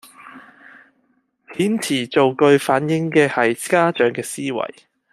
[1.53, 4.73] 遣詞造句反映嘅係家長嘅思維